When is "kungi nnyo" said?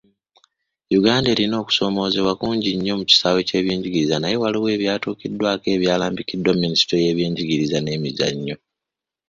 2.39-2.93